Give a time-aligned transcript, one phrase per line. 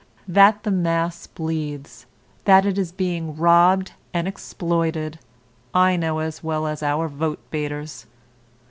[0.27, 2.07] That the mass bleeds,
[2.45, 5.19] that it is being robbed and exploited,
[5.75, 8.07] I know as well as our vote baiters.